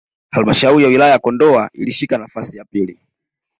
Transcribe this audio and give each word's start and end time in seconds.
halmshauri 0.33 0.83
ya 0.83 0.89
wilaya 0.89 1.11
ya 1.11 1.19
Kondoa 1.19 1.69
ilishika 1.73 2.17
nafasi 2.17 2.57
ya 2.57 2.65
pili 2.65 2.99